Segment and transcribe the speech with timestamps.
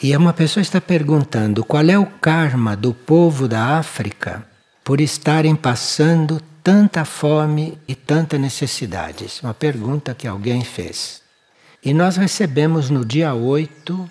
[0.00, 4.46] E uma pessoa está perguntando qual é o karma do povo da África
[4.84, 9.42] por estarem passando tanta fome e tanta necessidades.
[9.42, 11.20] Uma pergunta que alguém fez.
[11.84, 14.08] E nós recebemos no dia 8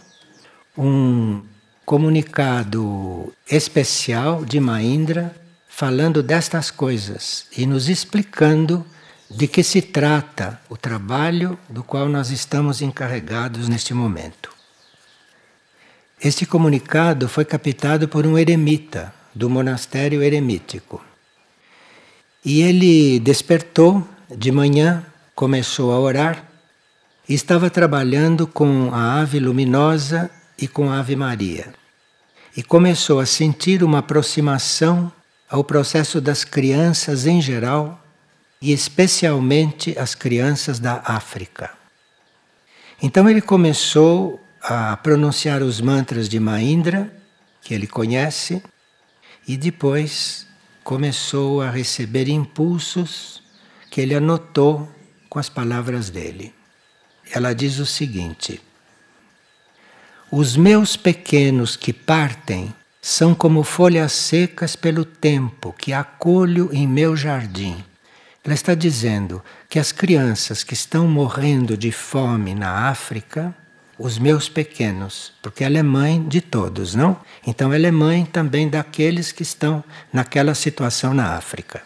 [0.77, 1.41] um
[1.85, 5.33] comunicado especial de Mahindra
[5.69, 8.85] falando destas coisas e nos explicando
[9.31, 14.56] de que se trata o trabalho do qual nós estamos encarregados neste momento.
[16.19, 21.03] Este comunicado foi captado por um eremita do monastério eremítico.
[22.43, 26.43] E ele despertou de manhã, começou a orar
[27.29, 31.71] e estava trabalhando com a ave luminosa e com a Ave Maria.
[32.55, 35.11] E começou a sentir uma aproximação
[35.47, 38.03] ao processo das crianças em geral
[38.59, 41.69] e especialmente as crianças da África.
[42.99, 47.09] Então ele começou a pronunciar os mantras de Mahindra,
[47.61, 48.61] que ele conhece,
[49.47, 50.45] e depois
[50.83, 53.41] começou a receber impulsos
[53.89, 54.91] que ele anotou
[55.29, 56.53] com as palavras dele.
[57.31, 58.61] Ela diz o seguinte:
[60.29, 67.15] Os meus pequenos que partem são como folhas secas pelo tempo que acolho em meu
[67.15, 67.81] jardim.
[68.43, 73.55] Ela está dizendo que as crianças que estão morrendo de fome na África,
[73.99, 77.17] os meus pequenos, porque ela é mãe de todos, não?
[77.45, 81.81] Então ela é mãe também daqueles que estão naquela situação na África.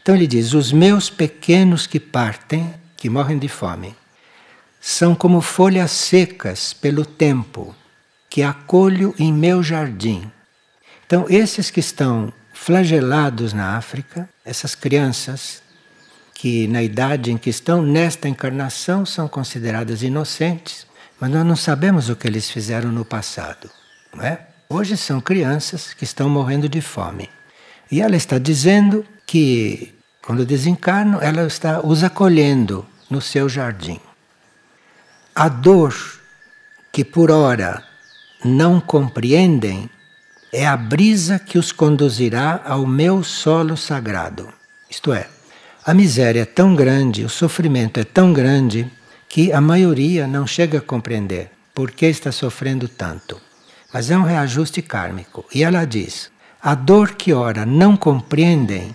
[0.00, 3.94] Então ele diz: os meus pequenos que partem, que morrem de fome,
[4.80, 7.74] são como folhas secas pelo tempo
[8.30, 10.30] que acolho em meu jardim.
[11.06, 15.62] Então esses que estão flagelados na África, essas crianças
[16.42, 20.84] que na idade em que estão, nesta encarnação, são consideradas inocentes,
[21.22, 23.70] mas nós não sabemos o que eles fizeram no passado.
[24.12, 24.40] Não é?
[24.68, 27.30] Hoje são crianças que estão morrendo de fome.
[27.88, 34.00] E ela está dizendo que, quando desencarnam, ela está os acolhendo no seu jardim.
[35.32, 35.94] A dor
[36.90, 37.84] que por ora
[38.44, 39.88] não compreendem
[40.52, 44.52] é a brisa que os conduzirá ao meu solo sagrado.
[44.90, 45.28] Isto é,
[45.86, 48.90] a miséria é tão grande, o sofrimento é tão grande,
[49.32, 53.40] que a maioria não chega a compreender por que está sofrendo tanto.
[53.90, 55.42] Mas é um reajuste kármico.
[55.54, 58.94] E ela diz: a dor que ora não compreendem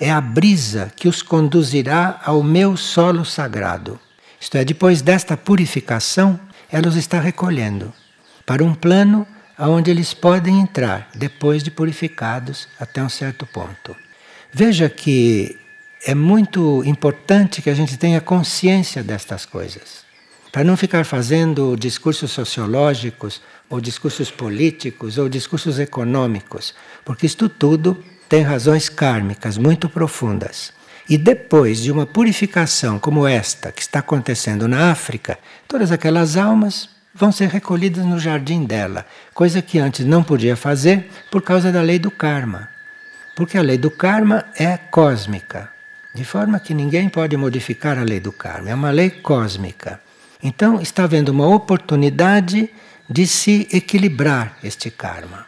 [0.00, 4.00] é a brisa que os conduzirá ao meu solo sagrado.
[4.40, 6.40] Isto é, depois desta purificação,
[6.72, 7.92] ela os está recolhendo
[8.46, 9.26] para um plano
[9.58, 13.94] aonde eles podem entrar depois de purificados até um certo ponto.
[14.50, 15.58] Veja que
[16.06, 20.04] é muito importante que a gente tenha consciência destas coisas.
[20.52, 27.96] Para não ficar fazendo discursos sociológicos, ou discursos políticos, ou discursos econômicos, porque isto tudo
[28.28, 30.72] tem razões kármicas muito profundas.
[31.08, 36.88] E depois de uma purificação como esta que está acontecendo na África, todas aquelas almas
[37.14, 41.80] vão ser recolhidas no jardim dela, coisa que antes não podia fazer por causa da
[41.80, 42.68] lei do karma.
[43.34, 45.73] Porque a lei do karma é cósmica.
[46.14, 50.00] De forma que ninguém pode modificar a lei do karma, é uma lei cósmica.
[50.40, 52.70] Então está havendo uma oportunidade
[53.10, 55.46] de se equilibrar este karma.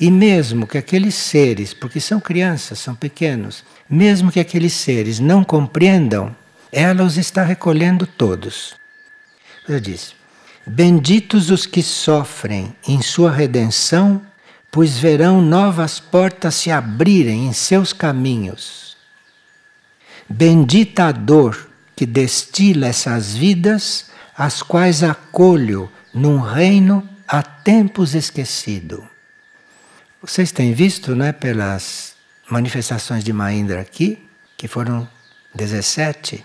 [0.00, 5.44] E mesmo que aqueles seres, porque são crianças, são pequenos, mesmo que aqueles seres não
[5.44, 6.34] compreendam,
[6.72, 8.74] ela os está recolhendo todos.
[9.68, 10.14] Eu disse:
[10.66, 14.22] Benditos os que sofrem em sua redenção,
[14.70, 18.91] pois verão novas portas se abrirem em seus caminhos.
[20.34, 29.06] Bendita a dor que destila essas vidas, as quais acolho num reino há tempos esquecido.
[30.22, 32.14] Vocês têm visto, né, pelas
[32.50, 34.26] manifestações de Mahindra aqui,
[34.56, 35.06] que foram
[35.54, 36.42] 17,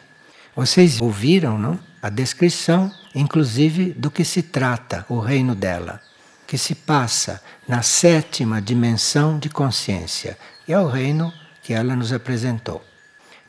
[0.53, 1.79] vocês ouviram, não?
[2.01, 6.01] A descrição, inclusive, do que se trata o reino dela,
[6.45, 10.37] que se passa na sétima dimensão de consciência,
[10.67, 11.31] e é o reino
[11.63, 12.83] que ela nos apresentou.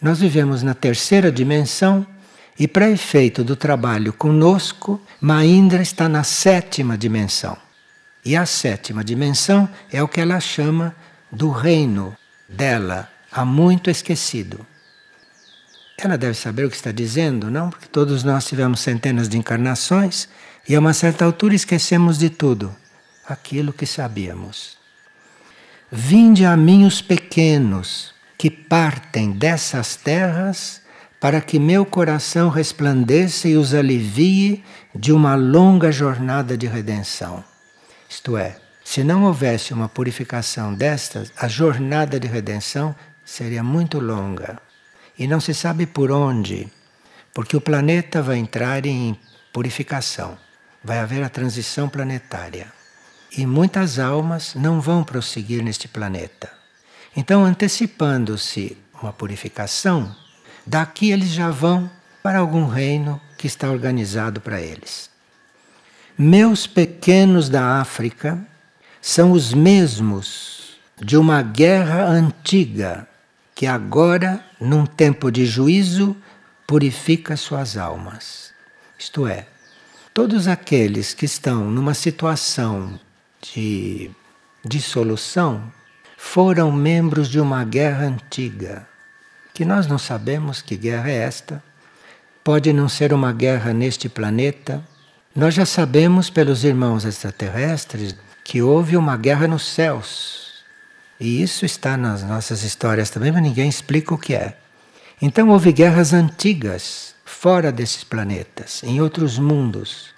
[0.00, 2.06] Nós vivemos na terceira dimensão
[2.58, 7.56] e, para efeito do trabalho conosco, Maindra está na sétima dimensão.
[8.24, 10.94] E a sétima dimensão é o que ela chama
[11.30, 12.16] do reino
[12.48, 14.66] dela, há muito esquecido.
[15.96, 17.70] Ela deve saber o que está dizendo, não?
[17.70, 20.28] Porque todos nós tivemos centenas de encarnações
[20.68, 22.74] e a uma certa altura esquecemos de tudo,
[23.26, 24.78] aquilo que sabíamos.
[25.90, 30.80] Vinde a mim os pequenos, que partem dessas terras
[31.20, 34.64] para que meu coração resplandeça e os alivie
[34.94, 37.42] de uma longa jornada de redenção.
[38.08, 42.94] Isto é, se não houvesse uma purificação destas, a jornada de redenção
[43.24, 44.58] seria muito longa.
[45.18, 46.68] E não se sabe por onde,
[47.34, 49.18] porque o planeta vai entrar em
[49.52, 50.38] purificação.
[50.82, 52.72] Vai haver a transição planetária.
[53.36, 56.57] E muitas almas não vão prosseguir neste planeta.
[57.16, 60.14] Então, antecipando-se uma purificação,
[60.66, 61.90] daqui eles já vão
[62.22, 65.10] para algum reino que está organizado para eles.
[66.16, 68.38] Meus pequenos da África
[69.00, 73.08] são os mesmos de uma guerra antiga
[73.54, 76.16] que agora, num tempo de juízo,
[76.66, 78.52] purifica suas almas.
[78.98, 79.46] Isto é,
[80.12, 82.98] todos aqueles que estão numa situação
[83.40, 84.10] de
[84.64, 85.72] dissolução
[86.20, 88.84] foram membros de uma guerra antiga,
[89.54, 91.62] que nós não sabemos que guerra é esta.
[92.42, 94.82] Pode não ser uma guerra neste planeta.
[95.34, 100.64] Nós já sabemos pelos irmãos extraterrestres que houve uma guerra nos céus.
[101.20, 104.58] E isso está nas nossas histórias também, mas ninguém explica o que é.
[105.22, 110.08] Então houve guerras antigas fora desses planetas, em outros mundos.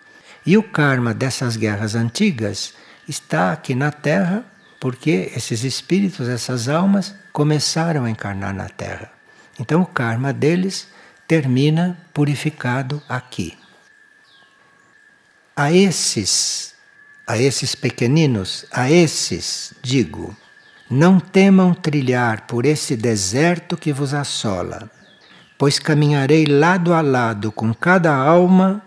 [0.46, 2.72] E o karma dessas guerras antigas
[3.06, 4.49] está aqui na Terra
[4.80, 9.12] porque esses espíritos, essas almas, começaram a encarnar na Terra.
[9.58, 10.88] Então o karma deles
[11.28, 13.56] termina purificado aqui.
[15.54, 16.74] A esses,
[17.26, 20.34] a esses pequeninos, a esses digo,
[20.90, 24.90] não temam trilhar por esse deserto que vos assola,
[25.58, 28.82] pois caminharei lado a lado com cada alma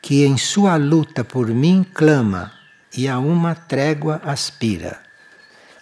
[0.00, 2.52] que em sua luta por mim clama
[2.96, 5.07] e a uma trégua aspira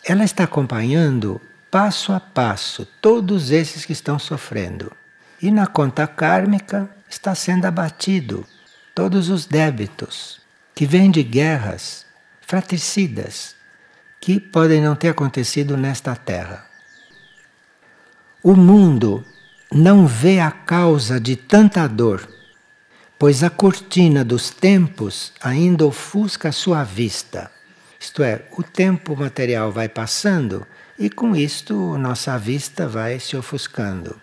[0.09, 4.93] ela está acompanhando passo a passo todos esses que estão sofrendo.
[5.43, 8.47] E na conta kármica está sendo abatido
[8.95, 10.41] todos os débitos
[10.77, 12.07] que vêm de guerras
[12.41, 13.57] fratricidas
[14.21, 16.65] que podem não ter acontecido nesta terra.
[18.43, 19.25] O mundo
[19.73, 22.29] não vê a causa de tanta dor,
[23.19, 27.51] pois a cortina dos tempos ainda ofusca sua vista.
[27.99, 30.67] Isto é, o tempo material vai passando
[30.99, 34.17] e com isto nossa vista vai se ofuscando.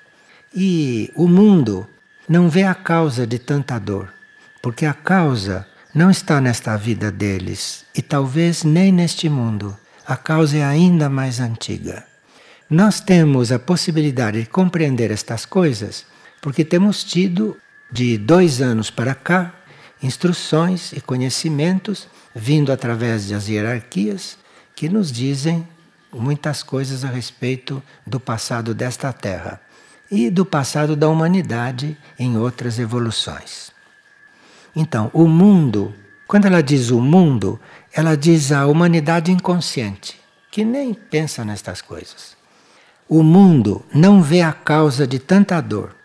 [0.54, 1.88] E o mundo
[2.28, 4.14] não vê a causa de tanta dor,
[4.62, 9.78] porque a causa não está nesta vida deles e talvez nem neste mundo.
[10.06, 12.06] A causa é ainda mais antiga.
[12.70, 16.06] Nós temos a possibilidade de compreender estas coisas
[16.42, 17.56] porque temos tido,
[17.92, 19.54] de dois anos para cá,
[20.02, 24.38] instruções e conhecimentos vindo através das hierarquias
[24.76, 25.68] que nos dizem
[26.12, 29.62] muitas coisas a respeito do passado desta Terra
[30.10, 33.72] e do passado da humanidade em outras evoluções.
[34.76, 35.94] Então, o mundo,
[36.28, 37.60] quando ela diz o mundo,
[37.92, 40.20] ela diz a humanidade inconsciente,
[40.52, 42.36] que nem pensa nestas coisas.
[43.08, 45.96] O mundo não vê a causa de tanta dor,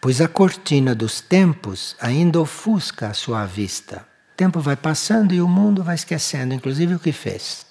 [0.00, 4.11] pois a cortina dos tempos ainda ofusca a sua vista
[4.42, 7.64] tempo vai passando e o mundo vai esquecendo, inclusive o que fez.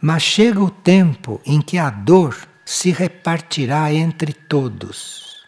[0.00, 2.34] Mas chega o tempo em que a dor
[2.64, 5.46] se repartirá entre todos,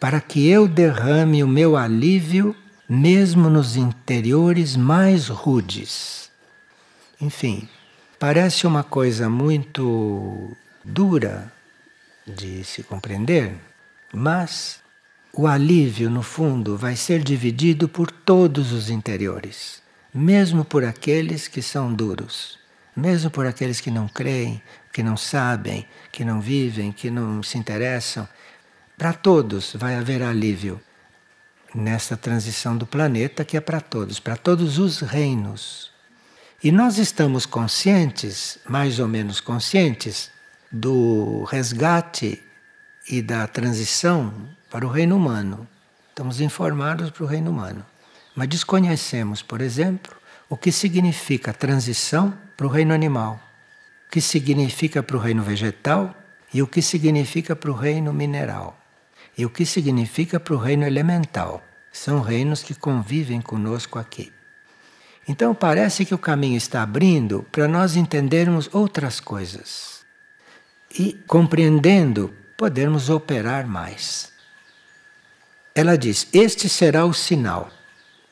[0.00, 2.56] para que eu derrame o meu alívio
[2.88, 6.30] mesmo nos interiores mais rudes.
[7.20, 7.68] Enfim,
[8.18, 11.52] parece uma coisa muito dura
[12.26, 13.54] de se compreender,
[14.14, 14.81] mas
[15.34, 21.62] o alívio, no fundo, vai ser dividido por todos os interiores, mesmo por aqueles que
[21.62, 22.58] são duros,
[22.94, 24.60] mesmo por aqueles que não creem,
[24.92, 28.28] que não sabem, que não vivem, que não se interessam.
[28.98, 30.78] Para todos vai haver alívio
[31.74, 35.90] nessa transição do planeta que é para todos, para todos os reinos.
[36.62, 40.30] E nós estamos conscientes, mais ou menos conscientes,
[40.70, 42.42] do resgate
[43.08, 44.32] e da transição
[44.72, 45.68] para o reino humano.
[46.08, 47.84] Estamos informados para o reino humano.
[48.34, 50.16] Mas desconhecemos, por exemplo,
[50.48, 53.38] o que significa transição para o reino animal,
[54.06, 56.16] o que significa para o reino vegetal
[56.54, 58.78] e o que significa para o reino mineral
[59.36, 61.62] e o que significa para o reino elemental.
[61.92, 64.32] São reinos que convivem conosco aqui.
[65.28, 70.00] Então parece que o caminho está abrindo para nós entendermos outras coisas
[70.98, 74.31] e, compreendendo, podermos operar mais.
[75.74, 77.70] Ela diz: Este será o sinal.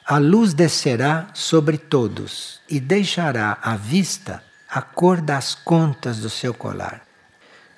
[0.07, 6.53] A luz descerá sobre todos e deixará à vista a cor das contas do seu
[6.53, 7.03] colar.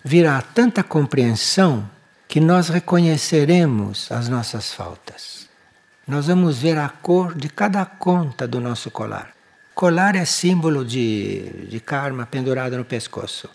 [0.04, 1.88] Virá tanta compreensão
[2.26, 5.48] que nós reconheceremos as nossas faltas.
[6.06, 9.32] Nós vamos ver a cor de cada conta do nosso colar.
[9.74, 13.48] colar é símbolo de, de karma pendurado no pescoço.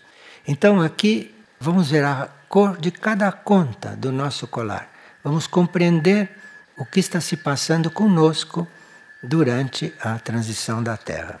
[0.46, 4.97] Então aqui vamos ver a cor de cada conta do nosso colar.
[5.22, 6.30] Vamos compreender
[6.76, 8.66] o que está se passando conosco
[9.22, 11.40] durante a transição da Terra.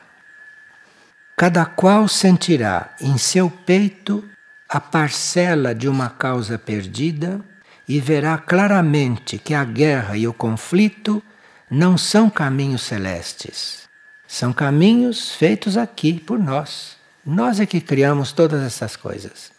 [1.36, 4.28] Cada qual sentirá em seu peito
[4.68, 7.40] a parcela de uma causa perdida
[7.86, 11.22] e verá claramente que a guerra e o conflito
[11.70, 13.88] não são caminhos celestes,
[14.26, 16.96] são caminhos feitos aqui por nós.
[17.24, 19.52] Nós é que criamos todas essas coisas.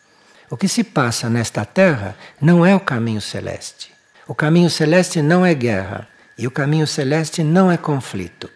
[0.49, 3.98] O que se passa nesta terra não é o caminho celeste.
[4.29, 6.07] O caminho celeste não é guerra
[6.37, 8.47] e o caminho celeste não é conflito.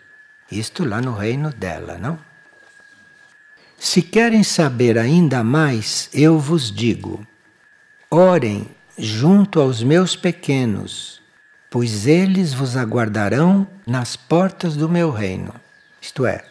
[0.51, 2.19] Isto lá no reino dela, não?
[3.79, 7.25] Se querem saber ainda mais, eu vos digo:
[8.07, 11.19] orem junto aos meus pequenos,
[11.71, 15.55] pois eles vos aguardarão nas portas do meu reino.
[15.99, 16.45] Isto é,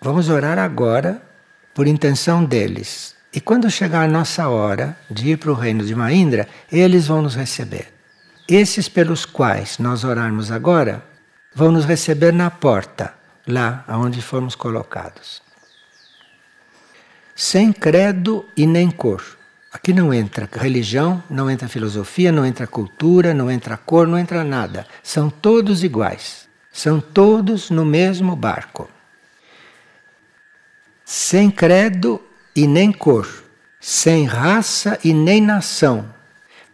[0.00, 1.22] vamos orar agora
[1.72, 3.14] por intenção deles.
[3.32, 7.22] E quando chegar a nossa hora de ir para o reino de Maindra, eles vão
[7.22, 8.01] nos receber.
[8.48, 11.04] Esses pelos quais nós orarmos agora
[11.54, 13.14] vão nos receber na porta,
[13.46, 15.42] lá onde formos colocados
[17.34, 19.22] sem credo e nem cor.
[19.72, 24.44] Aqui não entra religião, não entra filosofia, não entra cultura, não entra cor, não entra
[24.44, 24.86] nada.
[25.02, 26.46] São todos iguais.
[26.70, 28.88] São todos no mesmo barco.
[31.04, 32.22] Sem credo
[32.54, 33.26] e nem cor,
[33.80, 36.11] sem raça e nem nação.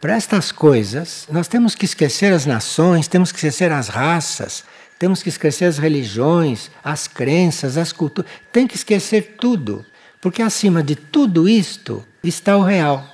[0.01, 4.65] Para estas coisas, nós temos que esquecer as nações, temos que esquecer as raças,
[4.99, 8.31] temos que esquecer as religiões, as crenças, as culturas.
[8.53, 9.85] Tem que esquecer tudo.
[10.21, 13.09] Porque acima de tudo isto está o real.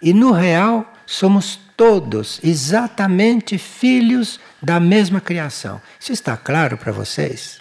[0.00, 5.80] E no real somos todos exatamente filhos da mesma criação.
[5.98, 7.60] Isso está claro para vocês?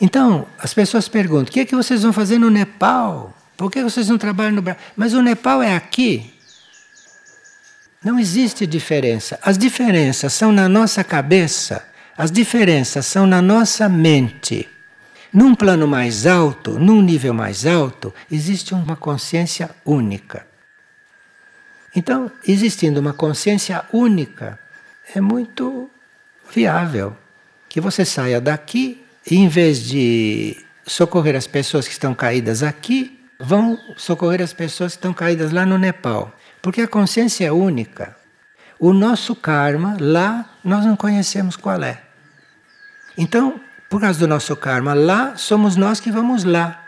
[0.00, 3.36] Então, as pessoas perguntam: o que é que vocês vão fazer no Nepal?
[3.56, 4.82] Por que vocês não trabalham no Brasil?
[4.96, 6.39] Mas o Nepal é aqui.
[8.02, 9.38] Não existe diferença.
[9.42, 14.66] As diferenças são na nossa cabeça, as diferenças são na nossa mente.
[15.30, 20.46] Num plano mais alto, num nível mais alto, existe uma consciência única.
[21.94, 24.58] Então, existindo uma consciência única,
[25.14, 25.90] é muito
[26.50, 27.14] viável
[27.68, 33.20] que você saia daqui e, em vez de socorrer as pessoas que estão caídas aqui,
[33.38, 36.34] vão socorrer as pessoas que estão caídas lá no Nepal.
[36.62, 38.16] Porque a consciência é única.
[38.78, 42.02] O nosso karma lá nós não conhecemos qual é.
[43.16, 46.86] Então, por causa do nosso karma lá, somos nós que vamos lá.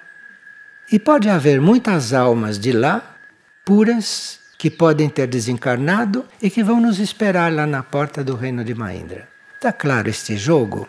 [0.91, 3.17] E pode haver muitas almas de lá,
[3.65, 8.65] puras, que podem ter desencarnado e que vão nos esperar lá na porta do reino
[8.65, 9.29] de Maindra.
[9.57, 10.89] Está claro este jogo?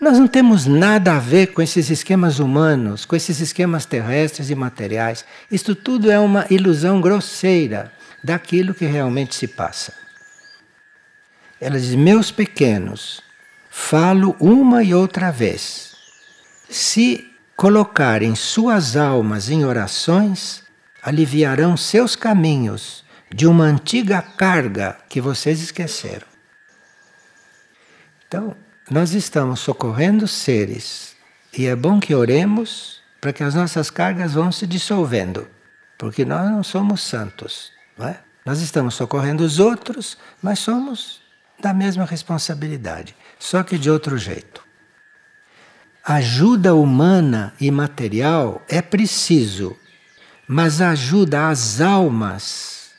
[0.00, 4.54] Nós não temos nada a ver com esses esquemas humanos, com esses esquemas terrestres e
[4.54, 5.24] materiais.
[5.50, 9.94] Isto tudo é uma ilusão grosseira daquilo que realmente se passa.
[11.60, 13.22] Ela diz: Meus pequenos,
[13.80, 15.96] Falo uma e outra vez.
[16.68, 20.62] Se colocarem suas almas em orações,
[21.02, 26.26] aliviarão seus caminhos de uma antiga carga que vocês esqueceram.
[28.26, 28.54] Então,
[28.90, 31.16] nós estamos socorrendo seres
[31.56, 35.48] e é bom que oremos para que as nossas cargas vão se dissolvendo,
[35.96, 38.20] porque nós não somos santos, não é?
[38.44, 41.20] Nós estamos socorrendo os outros, mas somos
[41.60, 44.62] da mesma responsabilidade só que de outro jeito.
[46.04, 49.76] Ajuda humana e material é preciso,
[50.46, 52.90] mas ajuda às almas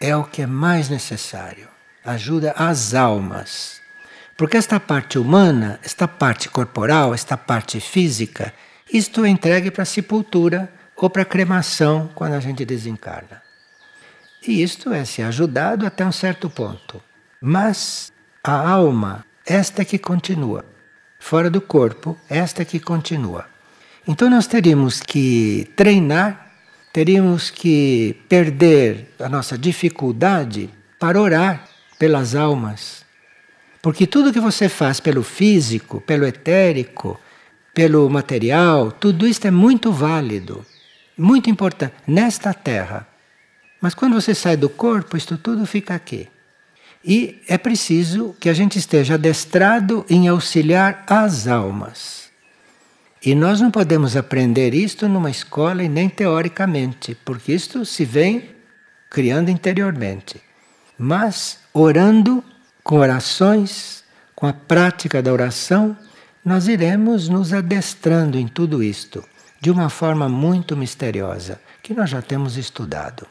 [0.00, 1.68] é o que é mais necessário.
[2.04, 3.80] Ajuda às almas.
[4.36, 8.52] Porque esta parte humana, esta parte corporal, esta parte física,
[8.92, 13.42] isto é entregue para sepultura ou para cremação quando a gente desencarna.
[14.46, 17.02] E isto é se ajudado até um certo ponto.
[17.40, 20.64] Mas a alma esta que continua.
[21.18, 23.46] Fora do corpo, esta que continua.
[24.06, 26.52] Então nós teríamos que treinar,
[26.92, 31.68] teríamos que perder a nossa dificuldade para orar
[31.98, 33.04] pelas almas.
[33.82, 37.18] Porque tudo que você faz pelo físico, pelo etérico,
[37.74, 40.64] pelo material, tudo isso é muito válido,
[41.16, 43.06] muito importante nesta terra.
[43.80, 46.28] Mas quando você sai do corpo, isto tudo fica aqui.
[47.04, 52.28] E é preciso que a gente esteja adestrado em auxiliar as almas.
[53.24, 58.50] E nós não podemos aprender isto numa escola e nem teoricamente, porque isto se vem
[59.08, 60.40] criando interiormente.
[60.98, 62.44] Mas orando
[62.82, 65.96] com orações, com a prática da oração,
[66.44, 69.24] nós iremos nos adestrando em tudo isto
[69.60, 73.26] de uma forma muito misteriosa que nós já temos estudado.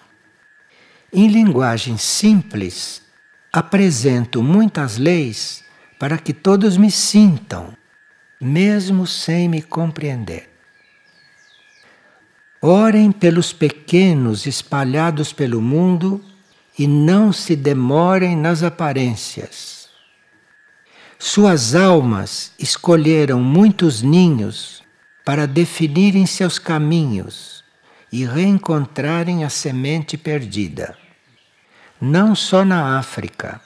[1.11, 3.01] Em linguagem simples,
[3.51, 5.63] apresento muitas leis
[5.97, 7.75] para que todos me sintam,
[8.39, 10.49] mesmo sem me compreender.
[12.61, 16.23] Orem pelos pequenos espalhados pelo mundo
[16.77, 19.89] e não se demorem nas aparências.
[21.17, 24.83] Suas almas escolheram muitos ninhos
[25.25, 27.59] para definirem seus caminhos
[28.11, 30.97] e reencontrarem a semente perdida.
[32.01, 33.61] Não só na África,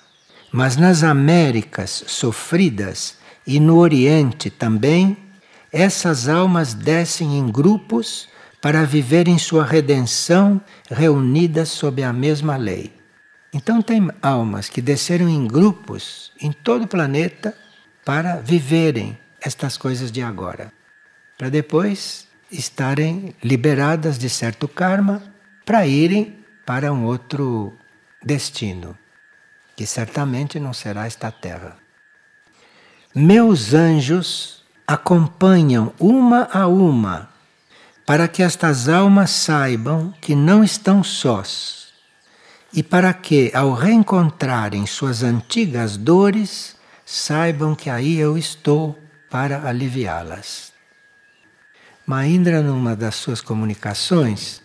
[0.52, 5.18] mas nas Américas sofridas e no Oriente também,
[5.72, 8.28] essas almas descem em grupos
[8.62, 12.94] para viverem sua redenção reunidas sob a mesma lei.
[13.54, 17.56] Então, tem almas que desceram em grupos em todo o planeta
[18.06, 20.72] para viverem estas coisas de agora,
[21.38, 25.22] para depois estarem liberadas de certo karma
[25.66, 27.74] para irem para um outro
[28.24, 28.98] destino,
[29.76, 31.78] que certamente não será esta terra.
[33.14, 37.30] Meus anjos acompanham uma a uma
[38.06, 41.84] para que estas almas saibam que não estão sós
[42.74, 48.98] e para que, ao reencontrarem suas antigas dores, saibam que aí eu estou
[49.30, 50.73] para aliviá-las.
[52.06, 54.62] Maindra, numa das suas comunicações,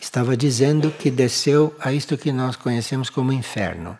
[0.00, 3.96] estava dizendo que desceu a isto que nós conhecemos como inferno.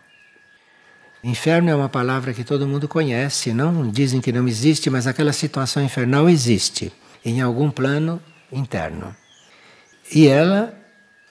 [1.23, 5.33] Inferno é uma palavra que todo mundo conhece, não dizem que não existe, mas aquela
[5.33, 6.93] situação infernal existe
[7.25, 8.21] em algum plano
[8.51, 9.15] interno.
[10.13, 10.75] E ela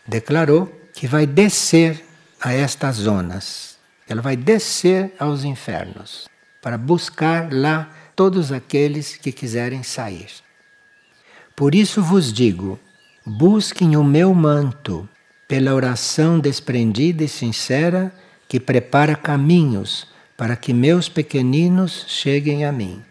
[0.07, 2.05] declarou que vai descer
[2.39, 3.77] a estas zonas.
[4.07, 6.29] Ela vai descer aos infernos
[6.61, 10.29] para buscar lá todos aqueles que quiserem sair.
[11.59, 12.79] Por isso vos digo:
[13.25, 15.09] busquem o meu manto
[15.45, 18.13] pela oração desprendida e sincera
[18.47, 23.03] que prepara caminhos para que meus pequeninos cheguem a mim.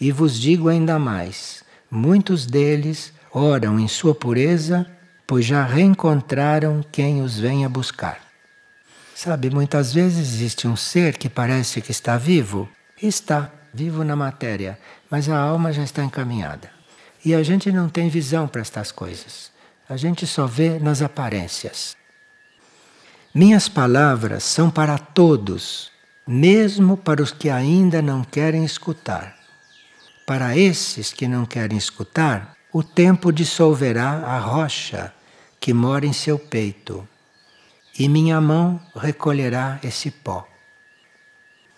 [0.00, 4.86] E vos digo ainda mais: muitos deles oram em sua pureza,
[5.26, 8.22] pois já reencontraram quem os venha buscar.
[9.14, 12.66] Sabe, muitas vezes existe um ser que parece que está vivo,
[13.02, 14.78] está vivo na matéria,
[15.10, 16.75] mas a alma já está encaminhada.
[17.26, 19.50] E a gente não tem visão para estas coisas.
[19.88, 21.96] A gente só vê nas aparências.
[23.34, 25.90] Minhas palavras são para todos,
[26.24, 29.36] mesmo para os que ainda não querem escutar.
[30.24, 35.12] Para esses que não querem escutar, o tempo dissolverá a rocha
[35.58, 37.08] que mora em seu peito
[37.98, 40.46] e minha mão recolherá esse pó.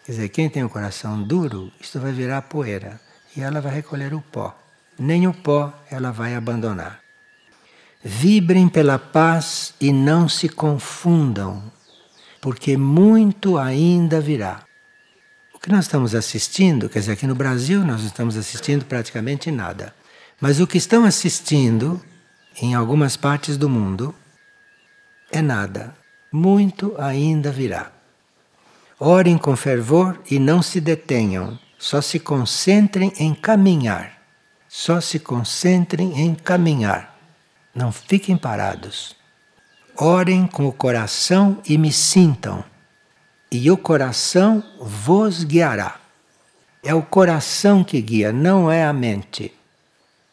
[0.05, 3.01] Quer dizer, quem tem o coração duro, isto vai virar poeira
[3.35, 4.58] e ela vai recolher o pó.
[4.99, 7.01] Nem o pó ela vai abandonar.
[8.03, 11.63] Vibrem pela paz e não se confundam,
[12.41, 14.63] porque muito ainda virá.
[15.55, 19.51] O que nós estamos assistindo, quer dizer, aqui no Brasil nós não estamos assistindo praticamente
[19.51, 19.95] nada,
[20.41, 22.01] mas o que estão assistindo
[22.61, 24.15] em algumas partes do mundo
[25.31, 25.95] é nada
[26.33, 27.91] muito ainda virá.
[28.99, 34.18] Orem com fervor e não se detenham, só se concentrem em caminhar.
[34.69, 37.19] Só se concentrem em caminhar.
[37.75, 39.17] Não fiquem parados.
[39.97, 42.65] Orem com o coração e me sintam,
[43.51, 45.99] e o coração vos guiará.
[46.83, 49.53] É o coração que guia, não é a mente.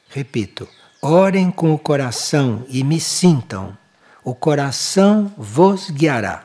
[0.09, 0.67] Repito,
[1.01, 3.75] orem com o coração e me sintam
[4.25, 6.43] o coração vos guiará.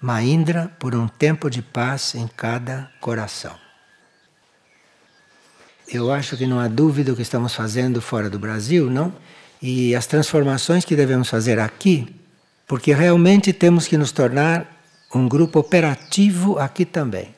[0.00, 3.63] Maindra por um tempo de paz em cada coração.
[5.88, 9.12] Eu acho que não há dúvida o que estamos fazendo fora do Brasil, não?
[9.60, 12.14] E as transformações que devemos fazer aqui,
[12.66, 14.66] porque realmente temos que nos tornar
[15.14, 17.34] um grupo operativo aqui também.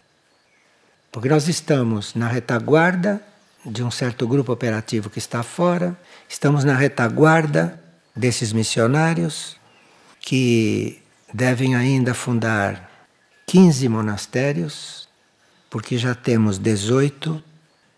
[1.10, 3.20] Porque nós estamos na retaguarda
[3.64, 7.80] de um certo grupo operativo que está fora, estamos na retaguarda
[8.14, 9.56] desses missionários
[10.20, 12.90] que devem ainda fundar
[13.46, 15.08] 15 monastérios,
[15.68, 17.42] porque já temos 18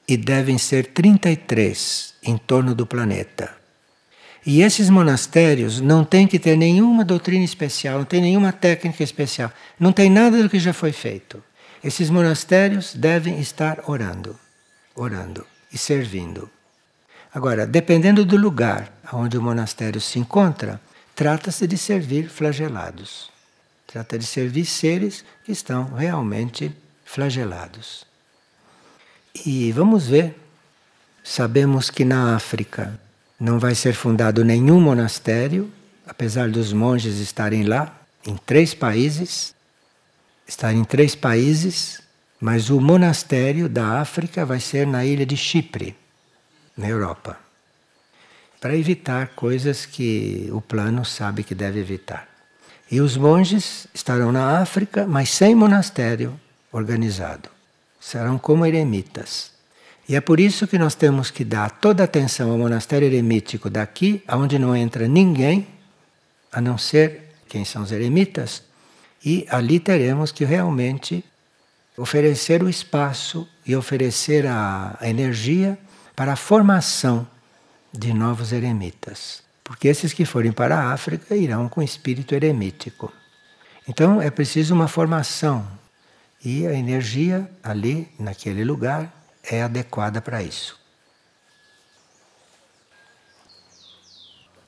[0.09, 3.55] e devem ser 33 em torno do planeta.
[4.47, 9.53] E esses monastérios não têm que ter nenhuma doutrina especial, não tem nenhuma técnica especial,
[9.79, 11.44] não tem nada do que já foi feito.
[11.85, 14.38] Esses monastérios devem estar orando,
[14.94, 16.49] orando e servindo.
[17.35, 20.81] Agora, dependendo do lugar onde o monastério se encontra,
[21.14, 23.31] trata-se de servir flagelados.
[23.87, 28.07] Trata de servir seres que estão realmente flagelados.
[29.44, 30.37] E vamos ver.
[31.22, 32.98] Sabemos que na África
[33.38, 35.70] não vai ser fundado nenhum monastério,
[36.07, 37.94] apesar dos monges estarem lá,
[38.27, 39.55] em três países.
[40.46, 42.01] Estarem em três países,
[42.40, 45.94] mas o monastério da África vai ser na ilha de Chipre,
[46.77, 47.38] na Europa,
[48.61, 52.27] para evitar coisas que o plano sabe que deve evitar.
[52.90, 56.40] E os monges estarão na África, mas sem monastério
[56.72, 57.58] organizado.
[58.00, 59.52] Serão como eremitas.
[60.08, 64.22] E é por isso que nós temos que dar toda atenção ao monastério eremítico daqui,
[64.28, 65.66] onde não entra ninguém,
[66.50, 68.62] a não ser quem são os eremitas,
[69.24, 71.24] e ali teremos que realmente
[71.96, 75.78] oferecer o espaço e oferecer a energia
[76.14, 77.26] para a formação
[77.92, 79.42] de novos eremitas.
[79.64, 83.12] Porque esses que forem para a África irão com espírito eremítico.
[83.87, 85.66] Então é preciso uma formação.
[86.44, 90.79] E a energia ali, naquele lugar, é adequada para isso.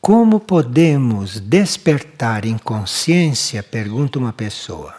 [0.00, 4.96] Como podemos despertar em consciência, pergunta uma pessoa,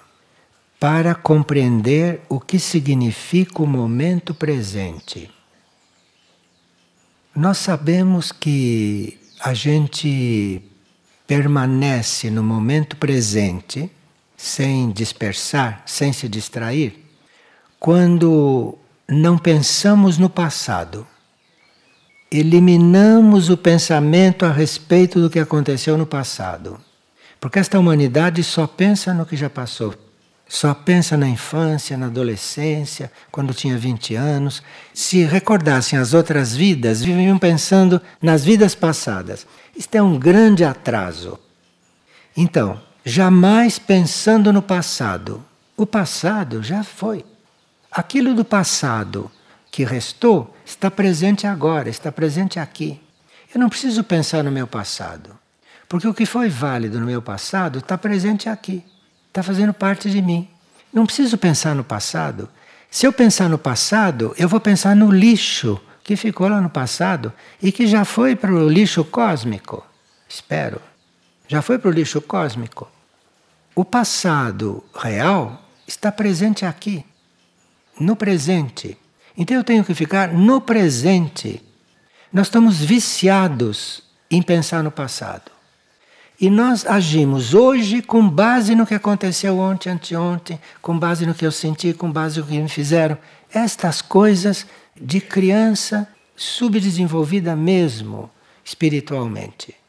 [0.79, 5.29] para compreender o que significa o momento presente?
[7.35, 10.61] Nós sabemos que a gente
[11.25, 13.89] permanece no momento presente,
[14.41, 16.99] sem dispersar, sem se distrair,
[17.79, 18.75] quando
[19.07, 21.05] não pensamos no passado.
[22.31, 26.81] Eliminamos o pensamento a respeito do que aconteceu no passado.
[27.39, 29.93] Porque esta humanidade só pensa no que já passou.
[30.49, 34.63] Só pensa na infância, na adolescência, quando tinha 20 anos.
[34.91, 39.45] Se recordassem as outras vidas, viviam pensando nas vidas passadas.
[39.77, 41.37] Isto é um grande atraso.
[42.35, 45.43] Então, jamais pensando no passado.
[45.75, 47.25] O passado já foi.
[47.91, 49.31] Aquilo do passado
[49.71, 53.01] que restou está presente agora, está presente aqui.
[53.53, 55.37] Eu não preciso pensar no meu passado,
[55.89, 58.83] porque o que foi válido no meu passado está presente aqui
[59.31, 60.47] está fazendo parte de mim.
[60.93, 62.49] Não preciso pensar no passado.
[62.89, 67.31] Se eu pensar no passado, eu vou pensar no lixo que ficou lá no passado
[67.61, 69.85] e que já foi para o lixo cósmico.
[70.27, 70.81] Espero.
[71.51, 72.89] Já foi para o lixo cósmico.
[73.75, 77.03] O passado real está presente aqui,
[77.99, 78.97] no presente.
[79.37, 81.61] Então eu tenho que ficar no presente.
[82.31, 85.51] Nós estamos viciados em pensar no passado.
[86.39, 91.45] E nós agimos hoje com base no que aconteceu ontem, anteontem, com base no que
[91.45, 93.17] eu senti, com base no que me fizeram.
[93.53, 98.31] Estas coisas de criança subdesenvolvida mesmo,
[98.63, 99.80] espiritualmente.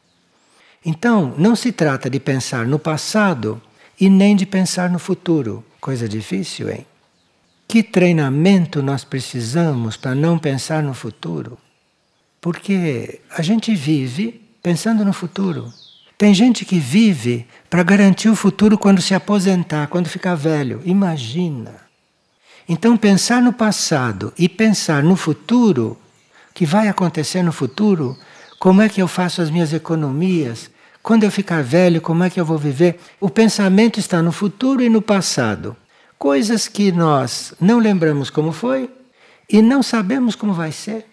[0.85, 3.61] Então, não se trata de pensar no passado
[3.99, 5.63] e nem de pensar no futuro.
[5.79, 6.85] Coisa difícil, hein?
[7.67, 11.57] Que treinamento nós precisamos para não pensar no futuro?
[12.41, 15.71] Porque a gente vive pensando no futuro.
[16.17, 20.81] Tem gente que vive para garantir o futuro quando se aposentar, quando ficar velho.
[20.85, 21.75] Imagina.
[22.67, 25.97] Então, pensar no passado e pensar no futuro,
[26.53, 28.17] que vai acontecer no futuro,
[28.63, 30.71] como é que eu faço as minhas economias,
[31.01, 32.97] quando eu ficar velho, como é que eu vou viver?
[33.19, 35.75] O pensamento está no futuro e no passado.
[36.17, 38.89] Coisas que nós não lembramos como foi
[39.49, 41.05] e não sabemos como vai ser.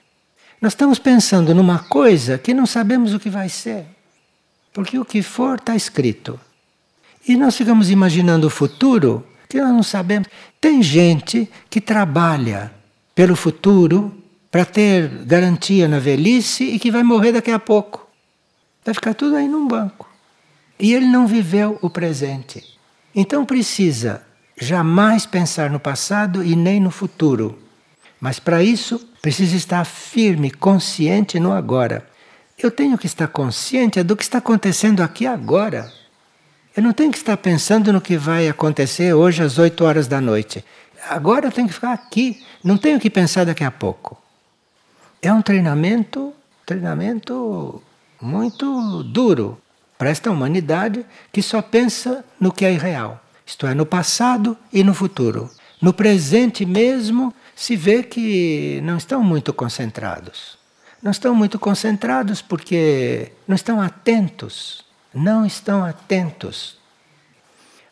[0.63, 3.85] Nós estamos pensando numa coisa que não sabemos o que vai ser.
[4.73, 6.39] Porque o que for está escrito.
[7.27, 10.29] E nós ficamos imaginando o futuro que nós não sabemos.
[10.61, 12.73] Tem gente que trabalha
[13.13, 14.20] pelo futuro
[14.51, 18.07] para ter garantia na velhice e que vai morrer daqui a pouco.
[18.85, 20.09] Vai ficar tudo aí num banco.
[20.79, 22.65] E ele não viveu o presente.
[23.15, 24.23] Então precisa
[24.61, 27.59] jamais pensar no passado e nem no futuro.
[28.21, 32.07] Mas para isso precisa estar firme, consciente no agora.
[32.59, 35.91] Eu tenho que estar consciente do que está acontecendo aqui agora.
[36.77, 40.21] Eu não tenho que estar pensando no que vai acontecer hoje às 8 horas da
[40.21, 40.65] noite.
[41.09, 42.43] Agora eu tenho que ficar aqui.
[42.63, 44.21] Não tenho que pensar daqui a pouco.
[45.23, 46.33] É um treinamento,
[46.65, 47.83] treinamento
[48.21, 49.61] muito duro
[49.99, 53.23] para esta humanidade que só pensa no que é irreal.
[53.45, 55.51] Isto é, no passado e no futuro.
[55.81, 60.61] No presente mesmo se vê que não estão muito concentrados
[61.03, 64.85] não estão muito concentrados porque não estão atentos.
[65.13, 66.79] Não estão atentos.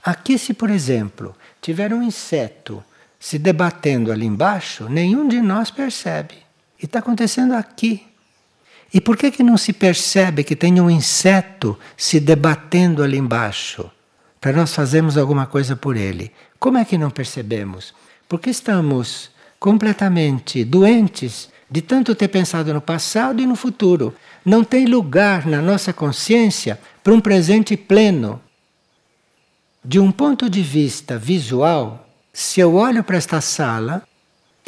[0.03, 2.85] Aqui, se por exemplo, tiver um inseto
[3.19, 6.37] se debatendo ali embaixo, nenhum de nós percebe.
[6.81, 8.07] E está acontecendo aqui.
[8.93, 13.91] E por que, que não se percebe que tem um inseto se debatendo ali embaixo?
[14.41, 16.33] Para nós fazermos alguma coisa por ele.
[16.59, 17.93] Como é que não percebemos?
[18.29, 24.15] Porque estamos completamente doentes de tanto ter pensado no passado e no futuro.
[24.45, 28.41] Não tem lugar na nossa consciência para um presente pleno.
[29.85, 34.08] De um ponto de vista visual, se eu olho para esta sala,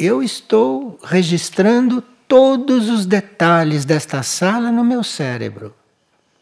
[0.03, 5.75] eu estou registrando todos os detalhes desta sala no meu cérebro.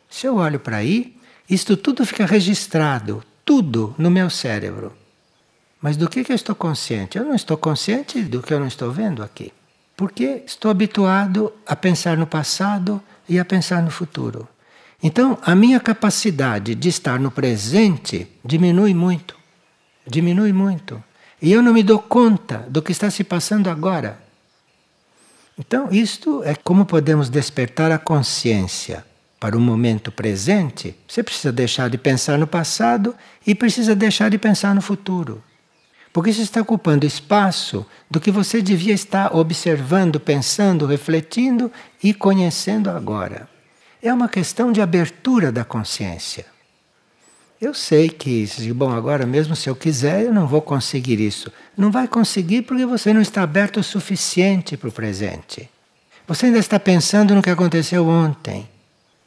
[0.09, 1.17] Se eu olho para aí,
[1.49, 4.93] isto tudo fica registrado, tudo no meu cérebro.
[5.81, 7.17] Mas do que, que eu estou consciente?
[7.17, 9.51] Eu não estou consciente do que eu não estou vendo aqui.
[9.97, 14.47] Porque estou habituado a pensar no passado e a pensar no futuro.
[15.03, 19.35] Então, a minha capacidade de estar no presente diminui muito.
[20.07, 21.03] Diminui muito.
[21.41, 24.19] E eu não me dou conta do que está se passando agora.
[25.57, 29.05] Então, isto é como podemos despertar a consciência
[29.39, 30.95] para o momento presente.
[31.07, 33.15] Você precisa deixar de pensar no passado
[33.47, 35.41] e precisa deixar de pensar no futuro.
[36.11, 41.71] Porque isso está ocupando espaço do que você devia estar observando, pensando, refletindo
[42.03, 43.47] e conhecendo agora.
[44.01, 46.45] É uma questão de abertura da consciência.
[47.61, 51.51] Eu sei que, bom, agora mesmo se eu quiser, eu não vou conseguir isso.
[51.75, 55.69] Não vai conseguir porque você não está aberto o suficiente para o presente.
[56.25, 58.69] Você ainda está pensando no que aconteceu ontem.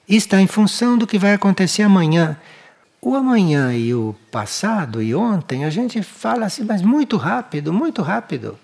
[0.09, 2.39] E está em função do que vai acontecer amanhã.
[3.03, 8.01] O amanhã e o passado e ontem a gente fala assim, mas muito rápido, muito
[8.01, 8.59] rápido.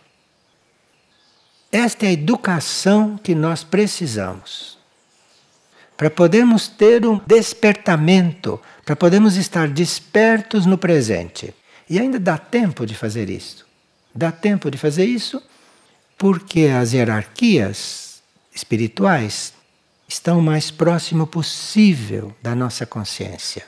[1.71, 4.79] Esta é a educação que nós precisamos.
[5.97, 11.55] Para podermos ter um despertamento, para podermos estar despertos no presente.
[11.91, 13.67] E ainda dá tempo de fazer isso.
[14.15, 15.43] Dá tempo de fazer isso
[16.17, 19.53] porque as hierarquias espirituais
[20.09, 23.67] estão o mais próximo possível da nossa consciência.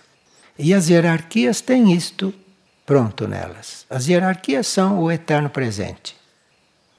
[0.59, 2.33] E as hierarquias têm isto
[2.87, 3.85] pronto nelas.
[3.91, 6.17] As hierarquias são o eterno presente.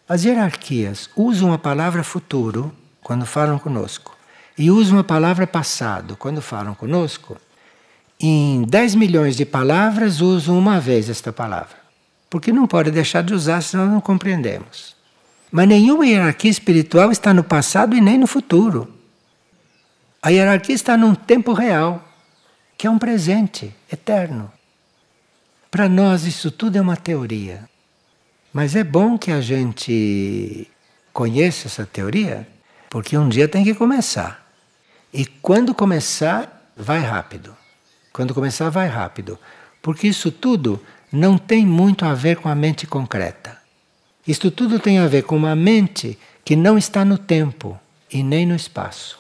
[0.08, 4.16] As hierarquias usam a palavra futuro quando falam conosco
[4.56, 7.36] e usam a palavra passado quando falam conosco.
[8.24, 11.76] Em 10 milhões de palavras usam uma vez esta palavra,
[12.30, 14.96] porque não pode deixar de usar senão não compreendemos.
[15.52, 18.94] Mas nenhuma hierarquia espiritual está no passado e nem no futuro.
[20.22, 22.08] A hierarquia está num tempo real
[22.78, 24.52] que é um presente eterno.
[25.72, 27.68] Para nós, isso tudo é uma teoria.
[28.54, 30.70] Mas é bom que a gente
[31.12, 32.48] conheça essa teoria,
[32.88, 34.48] porque um dia tem que começar.
[35.12, 37.61] E quando começar, vai rápido.
[38.12, 39.38] Quando começar, vai rápido.
[39.82, 40.80] Porque isso tudo
[41.12, 43.58] não tem muito a ver com a mente concreta.
[44.28, 47.80] Isto tudo tem a ver com uma mente que não está no tempo
[48.12, 49.20] e nem no espaço.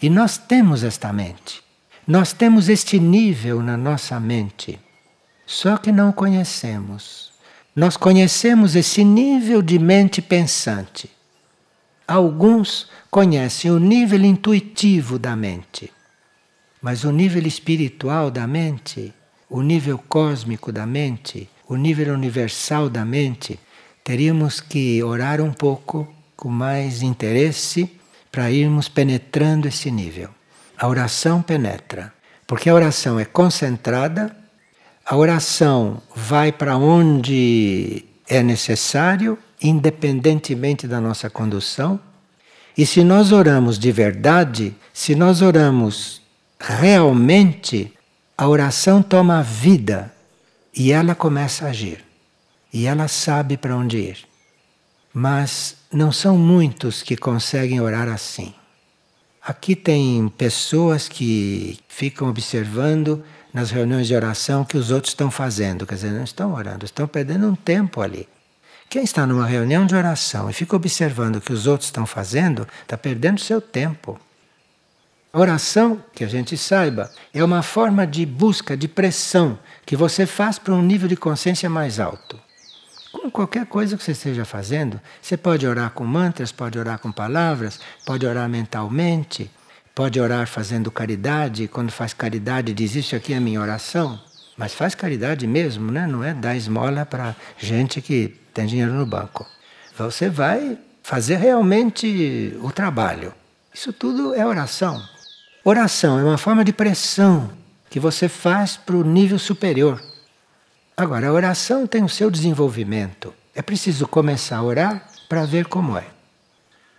[0.00, 1.62] E nós temos esta mente.
[2.06, 4.80] Nós temos este nível na nossa mente,
[5.46, 7.30] só que não conhecemos.
[7.76, 11.08] Nós conhecemos esse nível de mente pensante.
[12.06, 15.92] Alguns conhecem o nível intuitivo da mente,
[16.82, 19.14] mas o nível espiritual da mente,
[19.48, 23.58] o nível cósmico da mente, o nível universal da mente,
[24.04, 27.90] teríamos que orar um pouco com mais interesse
[28.30, 30.28] para irmos penetrando esse nível
[30.82, 32.12] a oração penetra.
[32.44, 34.34] Porque a oração é concentrada,
[35.06, 42.00] a oração vai para onde é necessário, independentemente da nossa condução.
[42.76, 46.21] E se nós oramos de verdade, se nós oramos
[46.62, 47.92] realmente,
[48.38, 50.12] a oração toma vida
[50.74, 52.04] e ela começa a agir.
[52.72, 54.18] E ela sabe para onde ir.
[55.12, 58.54] Mas não são muitos que conseguem orar assim.
[59.44, 63.22] Aqui tem pessoas que ficam observando
[63.52, 67.06] nas reuniões de oração que os outros estão fazendo, quer dizer, não estão orando, estão
[67.06, 68.26] perdendo um tempo ali.
[68.88, 72.66] Quem está numa reunião de oração e fica observando o que os outros estão fazendo,
[72.82, 74.18] está perdendo seu tempo.
[75.34, 80.26] A oração, que a gente saiba, é uma forma de busca, de pressão que você
[80.26, 82.38] faz para um nível de consciência mais alto.
[83.10, 87.10] Com qualquer coisa que você esteja fazendo, você pode orar com mantras, pode orar com
[87.10, 89.50] palavras, pode orar mentalmente,
[89.94, 91.66] pode orar fazendo caridade.
[91.66, 94.20] Quando faz caridade, diz isso aqui é minha oração.
[94.54, 96.06] Mas faz caridade mesmo, né?
[96.06, 99.46] não é dar esmola para gente que tem dinheiro no banco.
[99.96, 103.32] Você vai fazer realmente o trabalho.
[103.72, 105.02] Isso tudo é oração.
[105.64, 107.52] Oração é uma forma de pressão
[107.88, 110.02] que você faz para o nível superior.
[110.96, 113.32] Agora, a oração tem o seu desenvolvimento.
[113.54, 116.06] É preciso começar a orar para ver como é.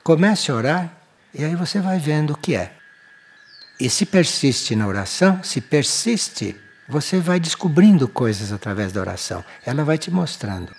[0.02, 0.94] Comece a orar
[1.34, 2.74] e aí você vai vendo o que é.
[3.78, 6.56] E se persiste na oração, se persiste,
[6.88, 9.44] você vai descobrindo coisas através da oração.
[9.66, 10.74] Ela vai te mostrando.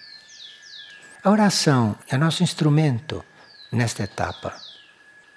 [1.22, 3.22] A oração é nosso instrumento
[3.70, 4.54] nesta etapa.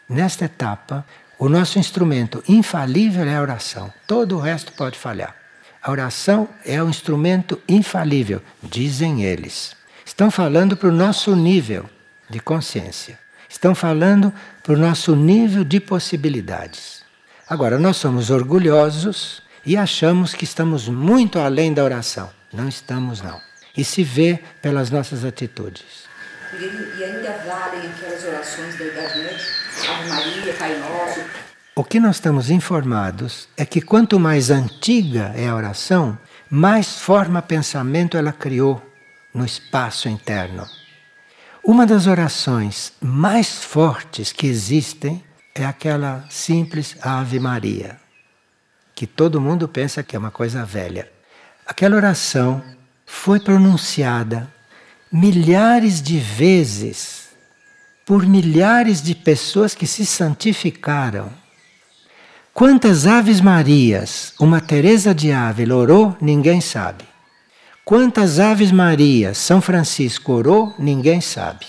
[0.08, 1.06] Nesta etapa,
[1.40, 3.94] o nosso instrumento infalível é a oração.
[4.08, 5.36] Todo o resto pode falhar.
[5.82, 9.76] A oração é o instrumento infalível, dizem eles.
[10.04, 11.88] Estão falando para o nosso nível
[12.28, 13.20] de consciência.
[13.48, 17.04] Estão falando para o nosso nível de possibilidades.
[17.48, 22.32] Agora, nós somos orgulhosos e achamos que estamos muito além da oração.
[22.52, 23.40] Não estamos, não.
[23.76, 26.08] E se vê pelas nossas atitudes.
[26.60, 29.67] E ainda valem aquelas orações da Idade Média?
[29.86, 31.22] Ave Maria, Pai Nosso.
[31.76, 36.18] O que nós estamos informados é que quanto mais antiga é a oração,
[36.50, 38.82] mais forma pensamento ela criou
[39.34, 40.68] no espaço interno.
[41.64, 47.98] Uma das orações mais fortes que existem é aquela simples Ave Maria,
[48.96, 51.12] que todo mundo pensa que é uma coisa velha.
[51.66, 52.64] Aquela oração
[53.06, 54.52] foi pronunciada
[55.12, 57.27] milhares de vezes
[58.08, 61.30] por milhares de pessoas que se santificaram.
[62.54, 67.04] Quantas Aves Marias uma Teresa de Ávila orou, ninguém sabe.
[67.84, 71.66] Quantas Aves Marias São Francisco orou, ninguém sabe.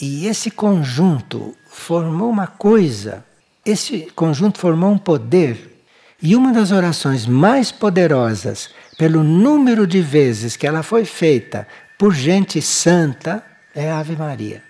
[0.00, 3.22] E esse conjunto formou uma coisa,
[3.66, 5.84] esse conjunto formou um poder.
[6.22, 12.14] E uma das orações mais poderosas, pelo número de vezes que ela foi feita por
[12.14, 14.69] gente santa, é a Ave Maria.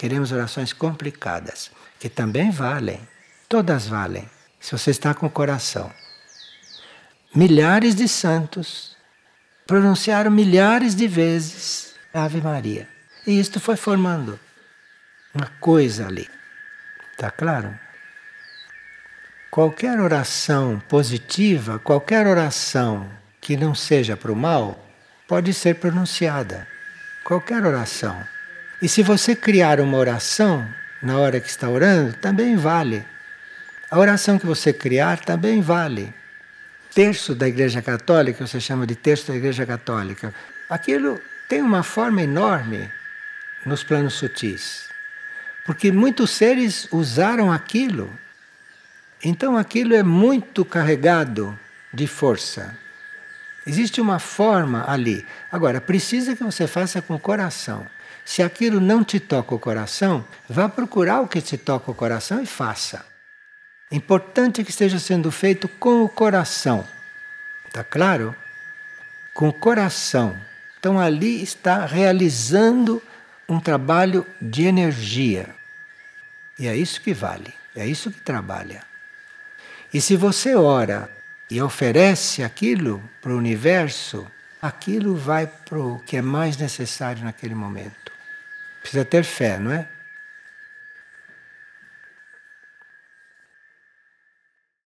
[0.00, 3.06] Queremos orações complicadas, que também valem,
[3.46, 4.26] todas valem,
[4.58, 5.92] se você está com o coração.
[7.34, 8.96] Milhares de santos
[9.66, 12.88] pronunciaram milhares de vezes Ave Maria.
[13.26, 14.40] E isto foi formando
[15.34, 16.26] uma coisa ali.
[17.12, 17.78] Está claro?
[19.50, 23.06] Qualquer oração positiva, qualquer oração
[23.38, 24.82] que não seja para o mal,
[25.28, 26.66] pode ser pronunciada.
[27.22, 28.39] Qualquer oração.
[28.80, 30.66] E se você criar uma oração
[31.02, 33.04] na hora que está orando, também vale.
[33.90, 36.14] A oração que você criar também vale
[36.94, 40.34] terço da Igreja Católica, você chama de terço da Igreja Católica,
[40.68, 42.90] aquilo tem uma forma enorme
[43.64, 44.88] nos planos sutis.
[45.64, 48.10] Porque muitos seres usaram aquilo.
[49.22, 51.58] Então aquilo é muito carregado
[51.92, 52.76] de força.
[53.66, 55.24] Existe uma forma ali.
[55.52, 57.86] Agora, precisa que você faça com o coração.
[58.30, 62.40] Se aquilo não te toca o coração, vá procurar o que te toca o coração
[62.40, 63.04] e faça.
[63.90, 66.86] Importante que esteja sendo feito com o coração.
[67.66, 68.32] Está claro?
[69.34, 70.40] Com o coração.
[70.78, 73.02] Então ali está realizando
[73.48, 75.48] um trabalho de energia.
[76.56, 78.84] E é isso que vale, é isso que trabalha.
[79.92, 81.10] E se você ora
[81.50, 84.24] e oferece aquilo para o universo,
[84.62, 88.09] aquilo vai para o que é mais necessário naquele momento.
[88.80, 89.86] Precisa ter fé, não é?